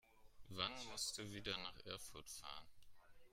[0.49, 2.65] Wann musst du wieder nach Erfurt fahren?